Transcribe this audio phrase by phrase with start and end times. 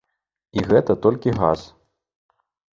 [0.59, 1.59] І гэта толькі газ.